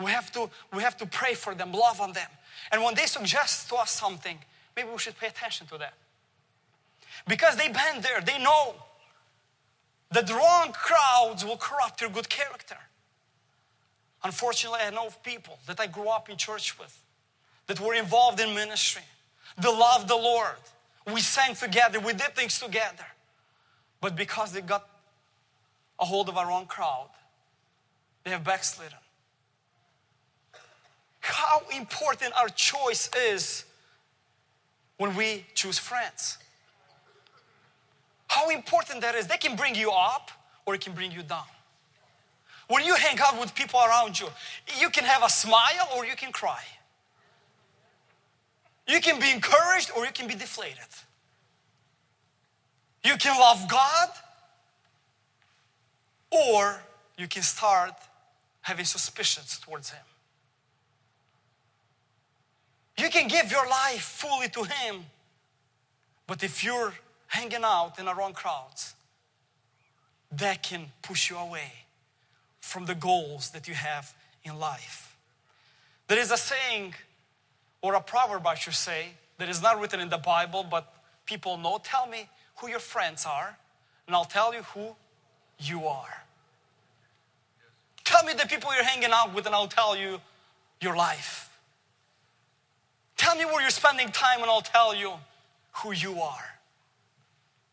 [0.00, 2.28] We have to, we have to pray for them, love on them.
[2.72, 4.36] And when they suggest to us something,
[4.76, 5.94] maybe we should pay attention to that.
[7.28, 8.74] Because they've been there, they know
[10.10, 12.76] that wrong crowds will corrupt your good character.
[14.24, 17.02] Unfortunately, I know of people that I grew up in church with
[17.66, 19.02] that were involved in ministry,
[19.60, 20.56] They loved the Lord.
[21.12, 22.00] We sang together.
[22.00, 23.06] We did things together.
[24.00, 24.88] But because they got
[25.98, 27.10] a hold of a wrong crowd,
[28.24, 28.98] they have backslidden.
[31.20, 33.64] How important our choice is
[34.96, 36.38] when we choose friends.
[38.28, 39.26] How important that is.
[39.26, 40.30] They can bring you up
[40.66, 41.44] or it can bring you down.
[42.68, 44.28] When you hang out with people around you,
[44.78, 46.62] you can have a smile or you can cry.
[48.86, 50.78] You can be encouraged or you can be deflated.
[53.04, 54.08] You can love God
[56.30, 56.82] or
[57.16, 57.94] you can start
[58.60, 60.04] having suspicions towards Him.
[62.98, 65.06] You can give your life fully to Him,
[66.26, 66.92] but if you're
[67.28, 68.94] hanging out in the wrong crowds,
[70.32, 71.72] that can push you away
[72.60, 74.14] from the goals that you have
[74.44, 75.16] in life.
[76.08, 76.94] There is a saying,
[77.80, 80.92] or a proverb, I should say, that is not written in the Bible, but
[81.24, 81.80] people know.
[81.82, 83.56] Tell me who your friends are,
[84.06, 84.96] and I'll tell you who
[85.58, 86.24] you are.
[88.04, 90.20] Tell me the people you're hanging out with, and I'll tell you
[90.80, 91.58] your life.
[93.16, 95.12] Tell me where you're spending time, and I'll tell you
[95.72, 96.57] who you are.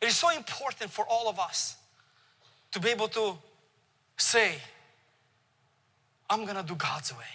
[0.06, 1.78] It is so important for all of us
[2.74, 3.40] to be able to
[4.16, 4.54] say,
[6.30, 7.34] I'm gonna do God's way.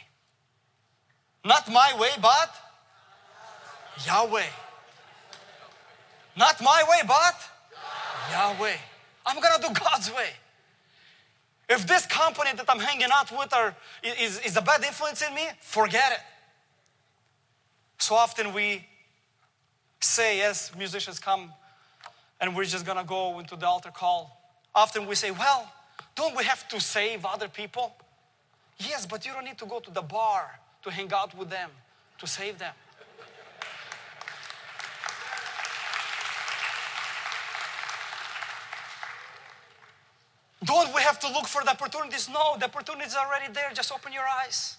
[1.44, 2.54] Not my way, but
[4.06, 4.46] Yahweh.
[6.36, 7.34] Not my way, but
[8.30, 8.76] Yahweh.
[9.26, 10.30] I'm gonna do God's way.
[11.68, 15.34] If this company that I'm hanging out with are, is, is a bad influence in
[15.34, 16.20] me, forget it.
[17.98, 18.86] So often we
[19.98, 21.52] say, yes, musicians come
[22.40, 24.40] and we're just gonna go into the altar call.
[24.74, 25.70] Often we say, well,
[26.14, 27.94] don't we have to save other people?
[28.78, 31.70] Yes, but you don't need to go to the bar to hang out with them
[32.18, 32.74] to save them.
[40.64, 42.28] Don't we have to look for the opportunities?
[42.28, 43.70] No, the opportunities are already there.
[43.72, 44.76] Just open your eyes.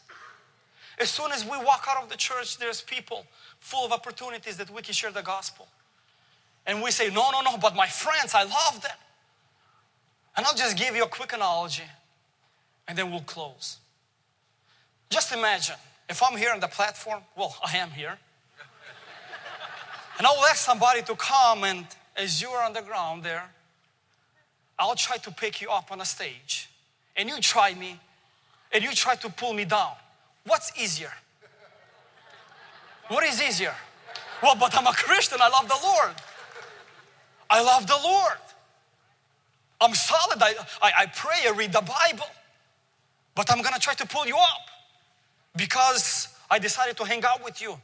[0.99, 3.25] As soon as we walk out of the church, there's people
[3.59, 5.67] full of opportunities that we can share the gospel.
[6.65, 8.91] And we say, no, no, no, but my friends, I love them.
[10.37, 11.83] And I'll just give you a quick analogy
[12.87, 13.77] and then we'll close.
[15.09, 15.75] Just imagine
[16.09, 18.17] if I'm here on the platform, well, I am here.
[20.17, 21.85] and I'll ask somebody to come, and
[22.17, 23.43] as you are on the ground there,
[24.77, 26.69] I'll try to pick you up on a stage.
[27.15, 27.97] And you try me,
[28.73, 29.93] and you try to pull me down.
[30.45, 31.13] What's easier?
[33.07, 33.75] What is easier?
[34.43, 36.15] Well, but I'm a Christian, I love the Lord.
[37.51, 38.37] I love the Lord.
[39.81, 42.27] I'm solid, I, I, I pray, I read the Bible.
[43.35, 44.69] But I'm gonna try to pull you up
[45.55, 47.79] because I decided to hang out with you.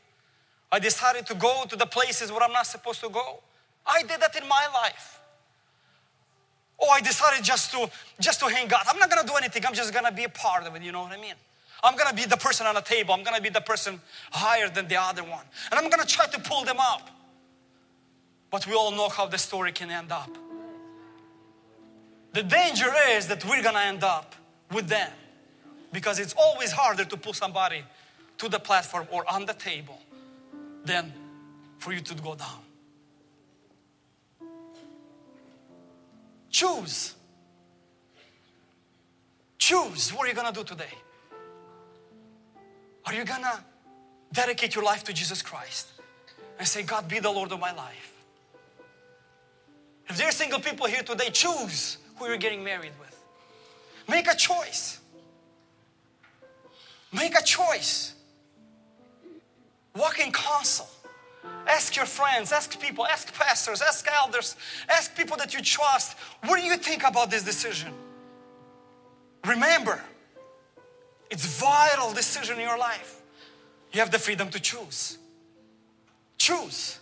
[0.71, 3.41] I decided to go to the places where I'm not supposed to go.
[3.85, 5.19] I did that in my life.
[6.79, 8.81] Oh, I decided just to just to hang out.
[8.87, 9.65] I'm not gonna do anything.
[9.65, 10.83] I'm just gonna be a part of it.
[10.83, 11.33] You know what I mean?
[11.83, 13.13] I'm gonna be the person on the table.
[13.13, 13.99] I'm gonna be the person
[14.31, 17.09] higher than the other one, and I'm gonna try to pull them up.
[18.49, 20.29] But we all know how the story can end up.
[22.33, 24.35] The danger is that we're gonna end up
[24.71, 25.11] with them
[25.91, 27.83] because it's always harder to pull somebody
[28.37, 29.99] to the platform or on the table
[30.85, 31.11] than
[31.79, 32.59] for you to go down.
[36.49, 37.15] Choose.
[39.57, 40.93] Choose what are you gonna do today?
[43.05, 43.63] Are you gonna
[44.31, 45.87] dedicate your life to Jesus Christ
[46.59, 48.16] and say, God, be the Lord of my life?
[50.09, 53.19] If there are single people here today, choose who you're getting married with.
[54.09, 54.99] Make a choice.
[57.11, 58.13] Make a choice.
[59.95, 60.87] Walk in counsel.
[61.65, 64.55] Ask your friends, ask people, ask pastors, ask elders,
[64.89, 66.17] ask people that you trust.
[66.45, 67.93] What do you think about this decision?
[69.45, 70.01] Remember,
[71.29, 73.21] it's vital decision in your life.
[73.91, 75.17] You have the freedom to choose.
[76.37, 76.99] Choose.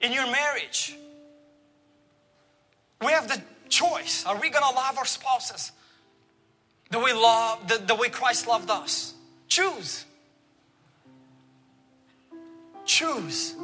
[0.00, 0.96] In your marriage,
[3.00, 4.24] we have the choice.
[4.24, 5.72] Are we gonna love our spouses?
[6.90, 9.14] the way love the, the way Christ loved us.
[9.48, 10.04] Choose.
[12.84, 13.54] Choose.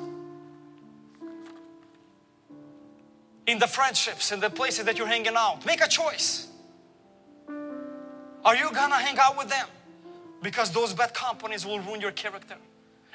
[3.46, 6.48] In the friendships, in the places that you're hanging out, make a choice.
[8.44, 9.66] Are you gonna hang out with them?
[10.42, 12.56] Because those bad companies will ruin your character.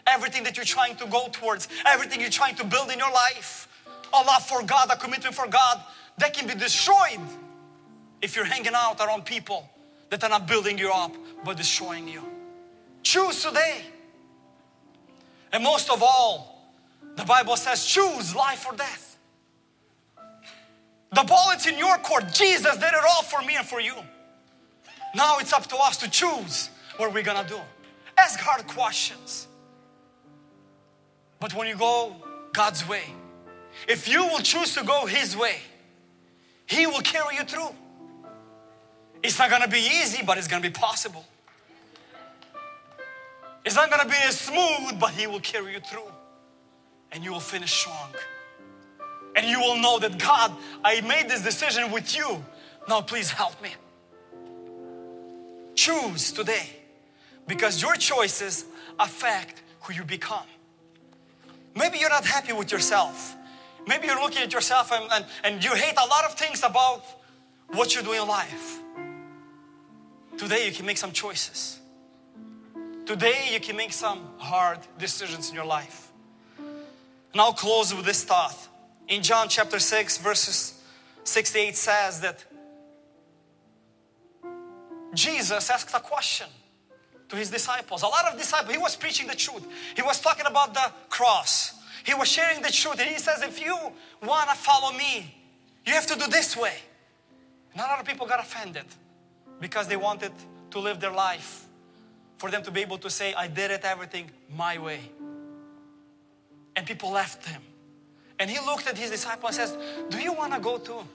[0.05, 3.67] Everything that you're trying to go towards, everything you're trying to build in your life,
[4.13, 5.81] a love for God, a commitment for God,
[6.17, 7.19] that can be destroyed
[8.21, 9.69] if you're hanging out around people
[10.09, 12.23] that are not building you up but destroying you.
[13.03, 13.81] Choose today.
[15.53, 16.57] And most of all,
[17.17, 19.17] The Bible says, choose life or death.
[21.11, 22.31] The ball is in your court.
[22.31, 23.95] Jesus did it all for me and for you.
[25.15, 27.59] Now it's up to us to choose what we're gonna do.
[28.17, 29.47] Ask hard questions.
[31.39, 32.15] But when you go
[32.53, 33.03] God's way,
[33.87, 35.57] if you will choose to go His way,
[36.67, 37.69] He will carry you through.
[39.23, 41.25] It's not gonna be easy, but it's gonna be possible.
[43.65, 46.11] It's not gonna be as smooth, but He will carry you through.
[47.11, 48.13] And you will finish strong.
[49.35, 50.51] And you will know that God,
[50.83, 52.43] I made this decision with you.
[52.89, 53.69] Now, please help me.
[55.75, 56.69] Choose today
[57.47, 58.65] because your choices
[58.99, 60.45] affect who you become.
[61.75, 63.36] Maybe you're not happy with yourself.
[63.87, 67.03] Maybe you're looking at yourself and, and, and you hate a lot of things about
[67.69, 68.79] what you're doing in life.
[70.37, 71.79] Today, you can make some choices.
[73.05, 76.11] Today, you can make some hard decisions in your life.
[76.59, 78.55] And I'll close with this thought.
[79.07, 80.81] In John chapter 6, verses
[81.23, 82.43] 68 says that
[85.13, 86.47] Jesus asked a question
[87.29, 88.03] to his disciples.
[88.03, 89.65] A lot of disciples, he was preaching the truth.
[89.95, 91.76] He was talking about the cross.
[92.07, 93.01] He was sharing the truth.
[93.01, 93.77] And he says, if you
[94.23, 95.35] want to follow me,
[95.85, 96.75] you have to do this way.
[97.73, 98.85] And a lot of people got offended
[99.59, 100.31] because they wanted
[100.71, 101.65] to live their life
[102.37, 105.01] for them to be able to say, I did it everything my way.
[106.77, 107.61] And people left him.
[108.39, 109.75] And he looked at his disciple and says,
[110.09, 111.05] Do you want to go too?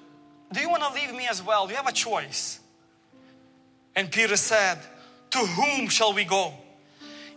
[0.53, 1.71] Do you want to leave me as well?
[1.71, 2.61] You have a choice.
[3.97, 4.79] And Peter said,
[5.31, 6.53] To whom shall we go?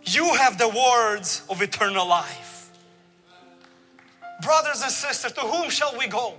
[0.04, 2.55] You have the words of eternal life.
[4.42, 6.34] Brothers and sisters, to whom shall we go?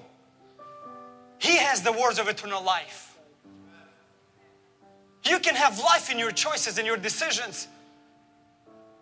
[1.40, 3.18] He has the words of eternal life.
[5.24, 7.68] You can have life in your choices and your decisions.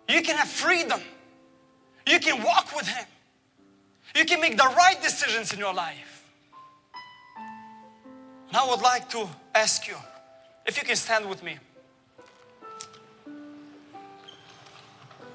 [0.10, 1.00] You can have freedom.
[2.08, 3.06] You can walk with Him.
[4.16, 6.24] You can make the right decisions in your life.
[8.48, 9.96] And I would like to ask you
[10.66, 11.58] if you can stand with me.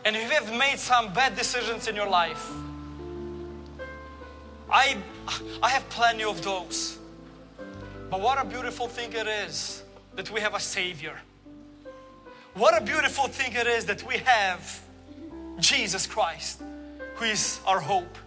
[0.05, 2.51] And if you have made some bad decisions in your life,
[4.73, 4.97] I,
[5.63, 6.99] I have plenty of those.
[8.11, 9.83] But what a beautiful thing it is
[10.17, 11.17] that we have a Savior.
[12.55, 14.81] What a beautiful thing it is that we have
[15.59, 16.63] Jesus Christ,
[17.15, 18.19] who is our hope.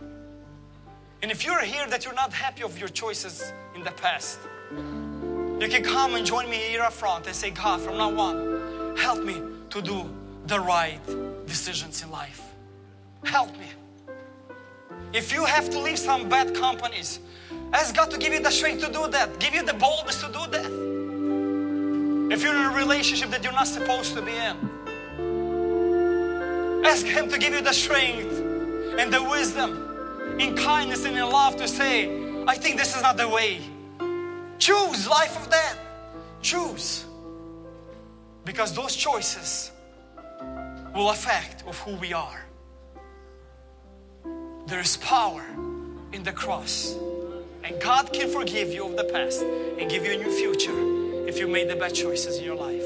[1.21, 4.39] And if you're here that you're not happy of your choices in the past,
[4.71, 8.97] you can come and join me here up front and say, God, from now on,
[8.97, 10.09] help me to do
[10.47, 10.99] the right
[11.45, 12.41] decisions in life.
[13.23, 13.67] Help me.
[15.14, 17.20] If you have to leave some bad companies,
[17.72, 20.28] ask God to give you the strength to do that, give you the boldness to
[20.28, 20.66] do that.
[22.34, 24.57] If you're in a relationship that you're not supposed to be in,
[26.84, 28.39] ask Him to give you the strength
[28.97, 32.09] and the wisdom in kindness and in love to say,
[32.47, 33.61] I think this is not the way.
[34.57, 35.78] Choose life of death.
[36.41, 37.05] Choose.
[38.45, 39.70] Because those choices
[40.95, 42.42] will affect of who we are.
[44.74, 45.45] There is power
[46.13, 46.95] in the cross.
[47.63, 51.38] And God can forgive you of the past and give you a new future if
[51.38, 52.82] you made the bad choices in your life.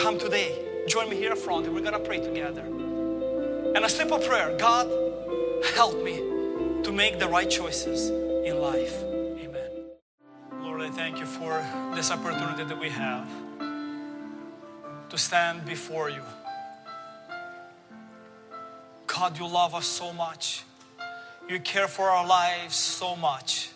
[0.00, 0.84] Come today.
[0.86, 2.62] Join me here up front and we're gonna pray together.
[2.62, 4.86] And a simple prayer God,
[5.74, 6.18] help me
[6.84, 8.94] to make the right choices in life.
[9.42, 9.70] Amen.
[10.60, 11.66] Lord, I thank you for
[11.96, 13.28] this opportunity that we have
[15.08, 16.22] to stand before you.
[19.18, 20.62] God, you love us so much.
[21.48, 23.68] You care for our lives so much.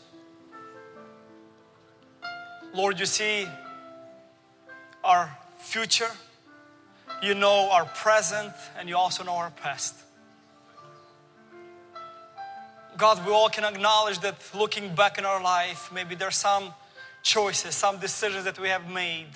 [2.73, 3.49] Lord, you see
[5.03, 6.13] our future,
[7.25, 9.97] you know our present, and you also know our past.
[12.97, 16.73] God, we all can acknowledge that looking back in our life, maybe there's some
[17.25, 19.31] choices, some decisions that we have made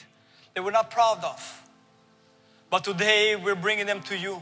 [0.55, 1.69] that we're not proud of.
[2.71, 4.41] But today we're bringing them to you.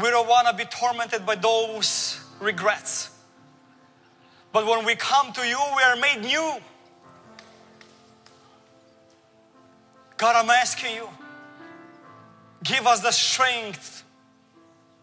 [0.00, 3.10] We don't want to be tormented by those regrets.
[4.52, 6.54] But when we come to you, we are made new.
[10.16, 11.08] God, I'm asking you,
[12.62, 14.04] give us the strength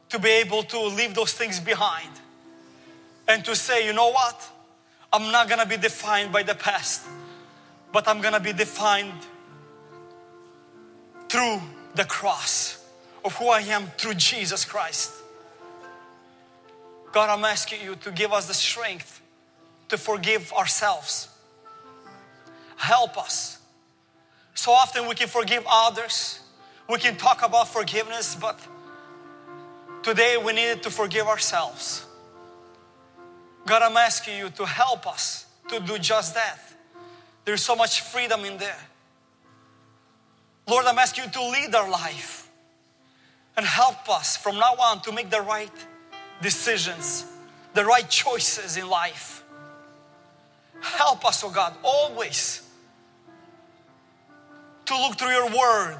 [0.09, 2.09] to be able to leave those things behind
[3.27, 4.49] and to say, you know what?
[5.11, 7.05] I'm not to be defined by the past,
[7.91, 9.19] but I'm to be defined
[11.29, 11.61] through
[11.95, 12.84] the cross
[13.25, 15.11] of who I am through Jesus Christ.
[17.11, 19.21] God, I'm asking you to give us the strength
[19.89, 21.27] to forgive ourselves.
[22.77, 23.59] Help us.
[24.53, 26.39] So often we can forgive others,
[26.89, 28.57] we can talk about forgiveness, but
[30.05, 32.05] Today we needed to forgive ourselves.
[33.65, 36.59] God, I'm asking you to help us to do just that.
[37.43, 38.77] There's so much freedom in there.
[40.67, 42.44] Lord, I'm asking you to lead our life
[43.57, 45.71] and help us from now on to make the right
[46.41, 47.25] decisions,
[47.73, 49.43] the right choices in life.
[50.81, 52.61] Help us, oh God, always
[54.85, 55.97] to look through your word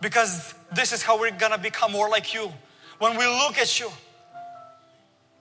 [0.00, 2.52] because this is how we're gonna become more like you.
[2.98, 3.90] When we look at you,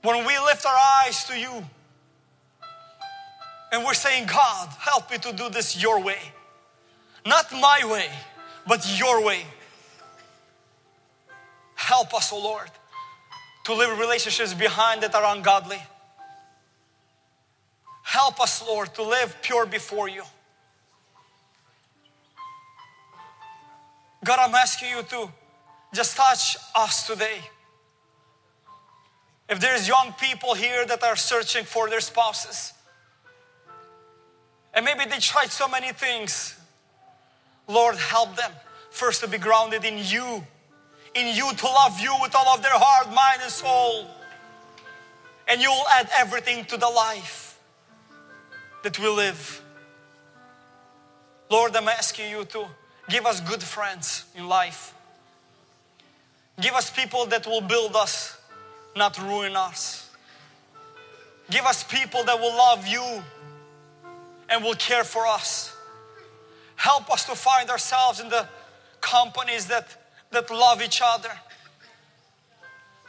[0.02, 1.66] when we lift our eyes to you,
[3.72, 6.20] and we're saying, God, help me to do this your way.
[7.26, 8.10] Not my way,
[8.68, 9.46] but your way.
[11.76, 12.72] Help us, O oh Lord,
[13.66, 15.82] to leave relationships behind that are ungodly.
[18.04, 20.24] Help us, Lord, to live pure before you.
[24.24, 25.30] God, I'm asking you to
[25.94, 27.40] just touch us today.
[29.48, 32.74] If there's young people here that are searching for their spouses,
[34.74, 36.58] and maybe they tried so many things,
[37.68, 38.52] Lord, help them
[38.90, 40.44] first to be grounded in you,
[41.16, 44.06] in you to love you with all of their heart, mind, and soul.
[45.48, 47.60] And you will add everything to the life
[48.84, 49.62] that we live.
[51.50, 52.68] Lord, I'm asking you to
[53.10, 54.94] Give us good friends in life.
[56.60, 58.38] Give us people that will build us,
[58.96, 60.10] not ruin us.
[61.52, 63.24] Give us people that will love you
[64.50, 65.76] and will care for us.
[66.76, 68.48] Help us to find ourselves in the
[69.02, 70.05] companies that,
[70.36, 71.32] that love each other.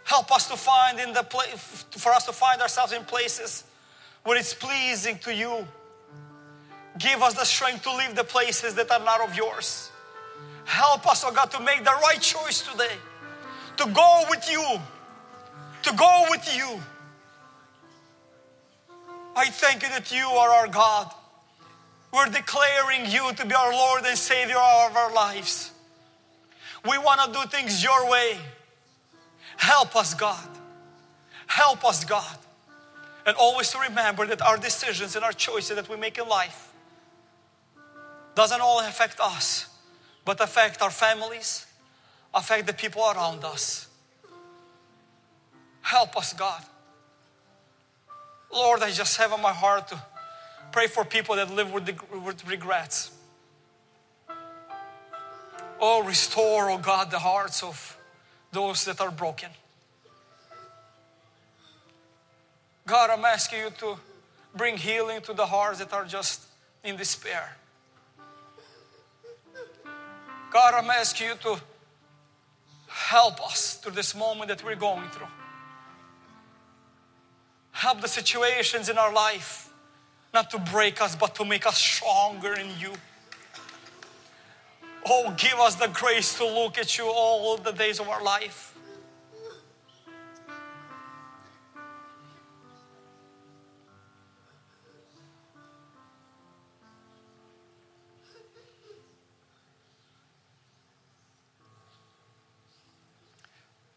[0.04, 3.64] Help us to find in the place for us to find ourselves in places
[4.24, 5.66] where it's pleasing to you
[6.98, 9.90] Give us the strength to leave the places that are not of yours.
[10.64, 12.96] Help us, oh God, to make the right choice today.
[13.78, 14.64] To go with you.
[15.82, 16.80] To go with you.
[19.36, 21.12] I thank you that you are our God.
[22.12, 25.72] We're declaring you to be our Lord and Savior of our lives.
[26.89, 28.39] We want to do things your way.
[29.57, 30.49] Help us, God.
[31.47, 32.39] Help us, God.
[33.24, 36.72] And always to remember that our decisions and our choices that we make in life
[38.34, 39.66] doesn't all affect us,
[40.24, 41.66] but affect our families,
[42.34, 43.89] affect the people around us.
[45.80, 46.62] Help us, God.
[48.53, 50.03] Lord, I just have on my heart to
[50.70, 53.11] pray for people that live with regrets.
[55.80, 57.98] Oh, restore, oh God, the hearts of
[58.52, 59.50] those that are broken.
[62.86, 63.96] God, I'm asking you to
[64.54, 66.42] bring healing to the hearts that are just
[66.84, 67.56] in despair.
[70.50, 71.60] God, I'm asking you to
[72.86, 75.26] help us through this moment that we're going through.
[77.72, 79.70] Help the situations in our life
[80.32, 82.92] not to break us, but to make us stronger in you.
[85.09, 88.76] Oh, give us the grace to look at you all the days of our life.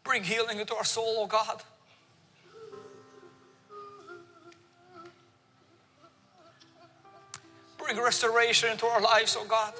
[0.03, 1.63] Bring healing into our soul, oh God.
[7.79, 9.73] Bring restoration into our lives, oh God.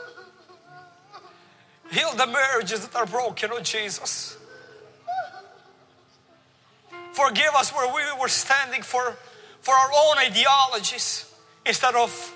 [1.91, 4.37] Heal the marriages that are broken, oh Jesus.
[7.13, 9.17] Forgive us where we were standing for,
[9.61, 11.31] for our own ideologies
[11.65, 12.35] instead of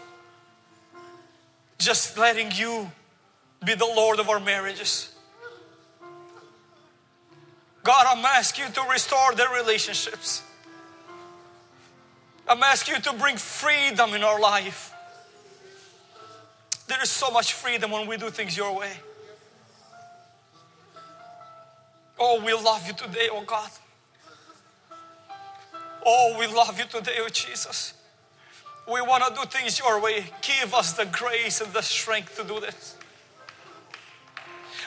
[1.78, 2.92] just letting you
[3.64, 5.14] be the Lord of our marriages.
[7.84, 10.42] God, I'm asking you to restore their relationships.
[12.48, 14.94] I'm asking you to bring freedom in our life.
[16.88, 18.92] There is so much freedom when we do things your way.
[22.20, 23.70] Oh, we love you today, oh God.
[26.06, 27.94] Oh, we love you today, oh Jesus.
[28.92, 30.26] We want to do things your way.
[30.42, 32.98] Give us the grace and the strength to do this.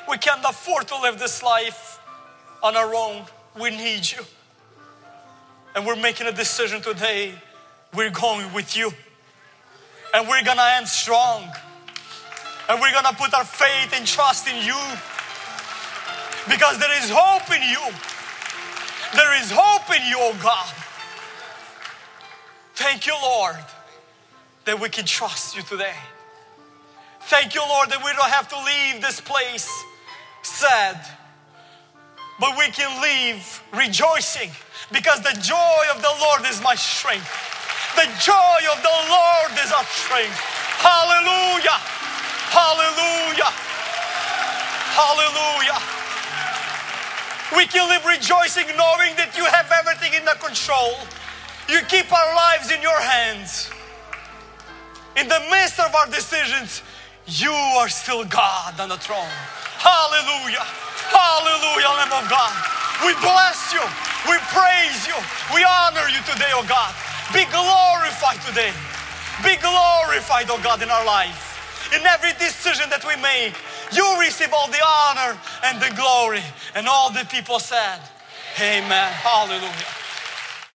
[0.09, 1.99] We can't afford to live this life
[2.63, 3.25] on our own.
[3.59, 4.23] We need you.
[5.75, 7.33] And we're making a decision today.
[7.95, 8.93] We're going with you.
[10.15, 11.51] And we're going to end strong.
[12.69, 14.79] And we're going to put our faith and trust in you.
[16.49, 17.83] Because there is hope in you.
[19.15, 20.73] There is hope in you, oh God.
[22.75, 23.57] Thank you, Lord,
[24.65, 25.95] that we can trust you today.
[27.23, 29.69] Thank you, Lord, that we don't have to leave this place
[30.43, 31.01] sad
[32.39, 34.51] but we can leave rejoicing
[34.93, 37.29] because the joy of the Lord is my strength.
[37.97, 40.37] The joy of the Lord is our strength.
[40.85, 41.81] Hallelujah!
[42.53, 43.53] Hallelujah!
[44.93, 45.96] Hallelujah!
[47.55, 50.99] We can live rejoicing knowing that you have everything in the control.
[51.71, 53.71] You keep our lives in your hands.
[55.15, 56.83] In the midst of our decisions,
[57.27, 59.31] you are still God on the throne.
[59.79, 60.67] Hallelujah.
[61.07, 62.55] Hallelujah, Lamb of God.
[63.07, 63.83] We bless you.
[64.27, 65.15] We praise you.
[65.55, 66.91] We honor you today, oh God.
[67.31, 68.75] Be glorified today.
[69.47, 71.56] Be glorified, oh God, in our life.
[71.95, 73.55] In every decision that we make,
[73.93, 76.43] you receive all the honor and the glory.
[76.75, 78.01] And all the people said,
[78.59, 79.13] Amen.
[79.13, 80.06] Hallelujah.